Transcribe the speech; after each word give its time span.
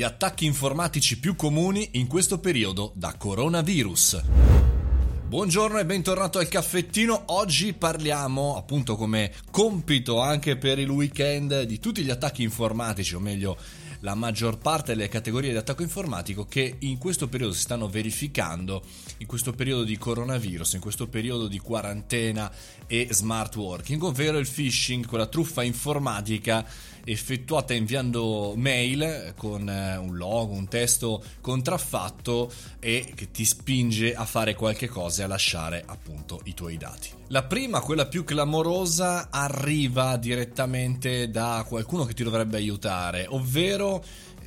gli 0.00 0.02
attacchi 0.02 0.46
informatici 0.46 1.20
più 1.20 1.36
comuni 1.36 1.90
in 1.92 2.06
questo 2.06 2.38
periodo 2.38 2.90
da 2.94 3.16
coronavirus. 3.18 4.22
Buongiorno 5.26 5.78
e 5.78 5.84
bentornato 5.84 6.38
al 6.38 6.48
caffettino. 6.48 7.24
Oggi 7.26 7.74
parliamo, 7.74 8.56
appunto 8.56 8.96
come 8.96 9.30
compito 9.50 10.18
anche 10.18 10.56
per 10.56 10.78
il 10.78 10.88
weekend, 10.88 11.64
di 11.64 11.78
tutti 11.78 12.02
gli 12.02 12.08
attacchi 12.08 12.42
informatici, 12.42 13.14
o 13.14 13.20
meglio 13.20 13.58
la 14.00 14.14
maggior 14.14 14.58
parte 14.58 14.94
delle 14.94 15.08
categorie 15.08 15.50
di 15.50 15.56
attacco 15.56 15.82
informatico 15.82 16.46
che 16.46 16.76
in 16.80 16.98
questo 16.98 17.28
periodo 17.28 17.52
si 17.52 17.60
stanno 17.60 17.88
verificando, 17.88 18.82
in 19.18 19.26
questo 19.26 19.52
periodo 19.52 19.84
di 19.84 19.98
coronavirus, 19.98 20.74
in 20.74 20.80
questo 20.80 21.08
periodo 21.08 21.48
di 21.48 21.58
quarantena 21.58 22.50
e 22.86 23.08
smart 23.10 23.56
working, 23.56 24.02
ovvero 24.02 24.38
il 24.38 24.48
phishing, 24.48 25.06
quella 25.06 25.26
truffa 25.26 25.62
informatica 25.62 26.66
effettuata 27.04 27.72
inviando 27.72 28.54
mail 28.56 29.34
con 29.36 29.68
eh, 29.68 29.96
un 29.96 30.16
logo, 30.16 30.52
un 30.52 30.68
testo 30.68 31.22
contraffatto 31.40 32.52
e 32.78 33.12
che 33.14 33.30
ti 33.30 33.44
spinge 33.44 34.14
a 34.14 34.24
fare 34.24 34.54
qualche 34.54 34.88
cosa 34.88 35.22
e 35.22 35.24
a 35.24 35.28
lasciare 35.28 35.82
appunto 35.86 36.40
i 36.44 36.54
tuoi 36.54 36.76
dati. 36.76 37.18
La 37.28 37.44
prima, 37.44 37.80
quella 37.80 38.06
più 38.06 38.24
clamorosa, 38.24 39.28
arriva 39.30 40.16
direttamente 40.16 41.30
da 41.30 41.64
qualcuno 41.66 42.04
che 42.04 42.12
ti 42.12 42.24
dovrebbe 42.24 42.56
aiutare, 42.56 43.26
ovvero 43.28 43.89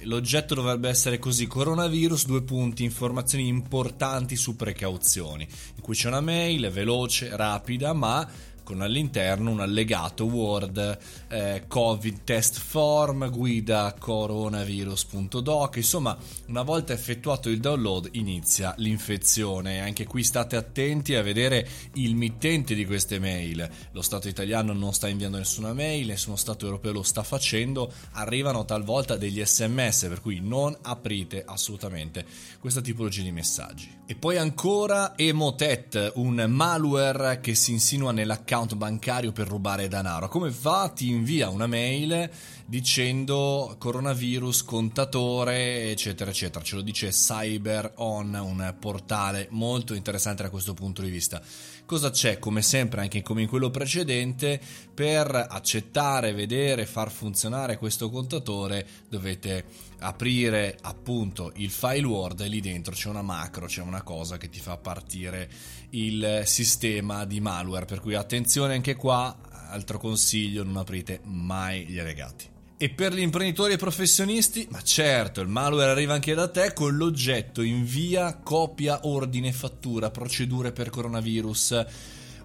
l'oggetto 0.04 0.54
dovrebbe 0.54 0.90
essere 0.90 1.18
così 1.18 1.48
coronavirus 1.48 2.26
due 2.26 2.44
punti 2.44 2.84
informazioni 2.84 3.48
importanti 3.48 4.36
su 4.36 4.56
precauzioni 4.56 5.48
in 5.76 5.82
cui 5.82 5.96
c'è 5.96 6.08
una 6.08 6.22
mail 6.22 6.70
veloce 6.72 7.36
rapida 7.36 7.94
ma 7.94 8.30
con 8.64 8.82
all'interno 8.82 9.52
un 9.52 9.60
allegato 9.60 10.26
Word, 10.26 10.98
eh, 11.30 11.64
Covid 11.68 12.24
test 12.24 12.60
form, 12.60 13.30
guida 13.30 13.96
coronavirus.doc, 13.98 15.76
insomma 15.76 16.18
una 16.48 16.64
volta 16.64 16.94
effettuato 16.94 17.50
il 17.50 17.60
download 17.60 18.10
inizia 18.14 18.74
l'infezione, 18.78 19.82
anche 19.82 20.06
qui 20.06 20.24
state 20.24 20.56
attenti 20.56 21.16
a 21.16 21.22
vedere 21.22 21.68
il 21.94 22.16
mittente 22.16 22.74
di 22.76 22.86
queste 22.86 23.20
mail, 23.20 23.70
lo 23.92 24.02
Stato 24.02 24.28
italiano 24.28 24.74
non 24.74 24.94
sta 24.94 25.08
inviando 25.08 25.38
nessuna 25.38 25.74
mail, 25.74 26.08
nessuno 26.08 26.36
Stato 26.36 26.66
europeo 26.66 26.92
lo 26.92 27.04
sta 27.04 27.24
facendo, 27.24 27.92
arrivano 28.12 28.66
talvolta 28.66 29.18
degli 29.18 29.44
sms 29.44 30.06
per 30.08 30.22
cui 30.22 30.40
non 30.42 30.76
aprite 30.82 31.44
assolutamente 31.46 32.26
questa 32.60 32.82
tipologia 32.82 33.22
di 33.24 33.32
messaggi. 33.32 34.02
E 34.06 34.16
poi 34.16 34.38
ancora 34.38 35.18
Emotet, 35.18 36.14
un 36.16 36.46
malware 36.48 37.40
che 37.40 37.56
si 37.56 37.72
insinua 37.72 38.12
nell'account 38.12 38.52
account 38.54 38.76
bancario 38.76 39.32
per 39.32 39.48
rubare 39.48 39.88
denaro. 39.88 40.30
Come 40.30 40.52
fa? 40.52 40.90
Ti 40.90 41.10
invia 41.10 41.50
una 41.50 41.66
mail 41.66 42.30
dicendo 42.68 43.76
coronavirus, 43.80 44.64
contatore, 44.64 45.90
eccetera, 45.90 46.30
eccetera. 46.30 46.64
Ce 46.64 46.76
lo 46.76 46.82
dice 46.82 47.10
Cyber 47.10 47.94
On, 47.96 48.32
un 48.36 48.76
portale 48.80 49.48
molto 49.50 49.96
interessante 49.96 50.44
da 50.44 50.52
questo 50.52 50.76
punto 50.76 51.02
di 51.02 51.10
vista. 51.10 51.42
Cosa 51.86 52.12
c'è? 52.12 52.38
Come 52.38 52.62
sempre, 52.62 53.02
anche 53.02 53.24
come 53.24 53.42
in 53.42 53.48
quello 53.48 53.72
precedente, 53.72 54.62
per 54.94 55.48
accettare, 55.50 56.34
vedere, 56.34 56.86
far 56.86 57.12
funzionare 57.12 57.78
questo 57.78 58.10
contatore 58.12 58.86
dovete 59.10 59.66
aprire 60.00 60.78
appunto 60.82 61.52
il 61.56 61.70
file 61.70 62.06
Word 62.06 62.42
e 62.42 62.48
lì 62.48 62.60
dentro 62.60 62.94
c'è 62.94 63.10
una 63.10 63.22
macro, 63.22 63.68
c'è 63.68 63.82
una 63.82 64.02
cosa 64.02 64.38
che 64.38 64.50
ti 64.50 64.60
fa 64.60 64.78
partire 64.78 65.50
il 65.92 66.44
sistema 66.46 67.26
di 67.26 67.40
malware. 67.40 67.86
Per 67.86 68.00
cui 68.00 68.16
attenzione 68.16 68.43
anche 68.74 68.96
qua, 68.96 69.36
altro 69.70 69.98
consiglio, 69.98 70.64
non 70.64 70.78
aprite 70.78 71.22
mai 71.24 71.86
gli 71.86 72.00
allegati. 72.00 72.52
E 72.78 72.90
per 72.90 73.14
gli 73.14 73.22
imprenditori 73.22 73.74
e 73.74 73.78
professionisti, 73.78 74.68
ma 74.70 74.82
certo, 74.82 75.40
il 75.40 75.48
malware 75.48 75.92
arriva 75.92 76.14
anche 76.14 76.34
da 76.34 76.50
te 76.50 76.74
con 76.74 76.98
l'oggetto 76.98 77.62
invia, 77.62 78.36
copia, 78.38 79.08
ordine, 79.08 79.54
fattura, 79.54 80.12
procedure 80.12 80.74
per 80.74 80.90
coronavirus. 80.90 81.86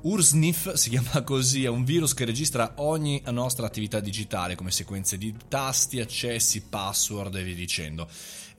URSNIF 0.02 0.74
si 0.78 0.90
chiama 0.90 1.22
così, 1.22 1.64
è 1.64 1.68
un 1.68 1.82
virus 1.82 2.14
che 2.14 2.24
registra 2.24 2.74
ogni 2.76 3.20
nostra 3.30 3.66
attività 3.66 3.98
digitale 3.98 4.54
come 4.54 4.70
sequenze 4.70 5.18
di 5.18 5.34
tasti, 5.48 5.98
accessi, 5.98 6.62
password 6.62 7.34
e 7.34 7.42
via 7.42 7.54
dicendo. 7.54 8.08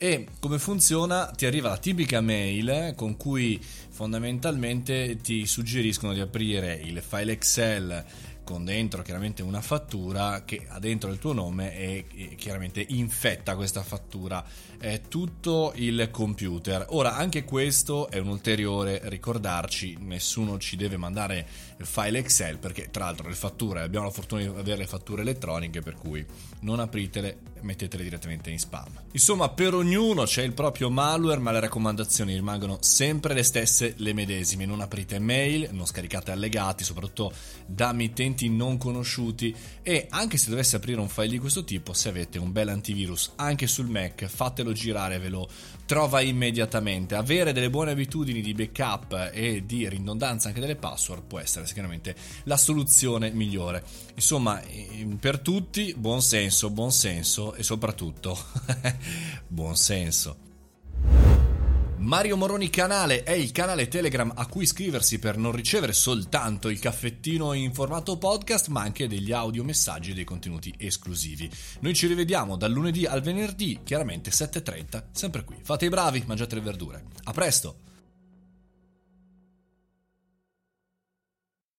E 0.02 0.28
come 0.40 0.60
funziona? 0.60 1.26
Ti 1.26 1.46
arriva 1.46 1.68
la 1.68 1.78
tipica 1.78 2.22
mail 2.22 2.94
con 2.96 3.18
cui 3.18 3.62
fondamentalmente 3.62 5.18
ti 5.18 5.46
suggeriscono 5.46 6.14
di 6.14 6.22
aprire 6.22 6.74
il 6.74 7.02
file 7.06 7.34
Excel 7.34 8.06
con 8.50 8.66
dentro 8.66 9.04
chiaramente 9.04 9.44
una 9.44 9.62
fattura 9.62 10.44
che 10.44 10.66
ha 10.68 10.80
dentro 10.80 11.12
il 11.12 11.20
tuo 11.20 11.34
nome 11.34 11.78
e, 11.78 12.36
chiaramente 12.36 12.84
infetta 12.90 13.56
questa 13.56 13.84
fattura 13.84 14.44
eh, 14.80 15.02
tutto 15.08 15.72
il 15.76 16.10
computer. 16.10 16.88
Ora 16.90 17.16
anche 17.16 17.44
questo 17.44 18.10
è 18.10 18.18
un 18.18 18.30
ulteriore 18.30 19.02
ricordarci, 19.04 19.98
nessuno 20.00 20.58
ci 20.58 20.78
deve 20.78 20.98
mandare 20.98 21.48
il 21.78 21.86
file 21.86 22.18
Excel 22.18 22.58
perché 22.58 22.90
tra 22.90 23.06
l'altro 23.06 23.30
le 23.30 23.36
fatture 23.36 23.82
abbiamo 23.82 24.08
la 24.08 24.12
fortuna 24.12 24.42
di 24.42 24.48
avere 24.48 24.78
le 24.78 24.88
fatture 24.88 25.22
elettroniche 25.22 25.82
per 25.82 25.94
cui 25.94 26.26
non 26.62 26.80
apritele 26.80 27.38
mettetele 27.62 28.04
direttamente 28.04 28.50
in 28.50 28.60
spam. 28.60 29.02
Insomma, 29.12 29.50
per 29.50 29.74
ognuno 29.74 30.24
c'è 30.24 30.44
il 30.44 30.54
proprio 30.54 30.90
malware, 30.90 31.40
ma 31.40 31.52
le 31.52 31.60
raccomandazioni 31.60 32.34
rimangono 32.34 32.78
sempre 32.82 33.34
le 33.34 33.44
stesse, 33.44 33.94
le 33.98 34.14
medesime. 34.14 34.66
Non 34.66 34.82
aprite 34.82 35.20
mail, 35.20 35.70
non 35.72 35.86
scaricate 35.86 36.32
allegati, 36.32 36.84
soprattutto 36.84 37.32
da 37.66 37.92
mittenti 37.94 38.39
utenti 38.40 38.50
non 38.50 38.78
conosciuti 38.78 39.54
e 39.84 40.08
anche 40.10 40.38
se 40.38 40.50
dovesse 40.50 40.78
aprire 40.78 41.02
un 41.02 41.10
file 41.10 41.28
di 41.28 41.40
questo 41.40 41.64
tipo, 41.64 41.94
se 41.94 42.10
avete 42.10 42.40
un 42.40 42.52
bel 42.52 42.70
antivirus 42.70 43.34
anche 43.36 43.68
sul 43.68 43.88
Mac, 43.88 44.26
fatelo 44.26 44.72
girare, 44.72 45.20
ve 45.20 45.30
lo 45.30 45.50
trova 45.86 46.22
immediatamente. 46.22 47.16
Avere 47.16 47.52
delle 47.52 47.70
buone 47.70 47.92
abitudini 47.92 48.42
di 48.42 48.54
backup 48.54 49.32
e 49.34 49.66
di 49.66 49.90
ridondanza 49.90 50.48
anche 50.48 50.60
delle 50.60 50.76
password 50.76 51.24
può 51.24 51.40
essere 51.40 51.66
sicuramente 51.66 52.16
la 52.44 52.58
soluzione 52.58 53.32
migliore. 53.32 53.84
Insomma, 54.16 54.62
per 55.20 55.40
tutti 55.40 55.94
buon 55.98 56.22
senso, 56.22 56.70
buon 56.70 56.92
senso 56.92 57.54
e 57.56 57.64
soprattutto 57.64 58.38
buon 59.48 59.76
senso. 59.76 60.49
Mario 62.10 62.38
Moroni 62.38 62.72
Canale 62.72 63.22
è 63.22 63.34
il 63.34 63.52
canale 63.52 63.88
Telegram 63.88 64.34
a 64.36 64.48
cui 64.48 64.64
iscriversi 64.64 65.20
per 65.20 65.38
non 65.38 65.52
ricevere 65.52 65.94
soltanto 65.94 66.70
il 66.70 66.80
caffettino 66.80 67.54
in 67.54 67.72
formato 67.72 68.18
podcast, 68.18 68.70
ma 68.70 68.82
anche 68.82 69.08
degli 69.08 69.32
audio 69.32 69.64
messaggi 69.64 70.10
e 70.10 70.14
dei 70.16 70.24
contenuti 70.24 70.74
esclusivi. 70.76 71.48
Noi 71.82 71.94
ci 71.94 72.08
rivediamo 72.08 72.56
dal 72.56 72.72
lunedì 72.72 73.06
al 73.06 73.22
venerdì, 73.22 73.82
chiaramente 73.84 74.32
7.30, 74.32 75.04
sempre 75.12 75.44
qui. 75.44 75.58
Fate 75.62 75.86
i 75.86 75.90
bravi, 75.90 76.24
mangiate 76.26 76.56
le 76.56 76.62
verdure. 76.62 77.04
A 77.26 77.32
presto! 77.32 77.89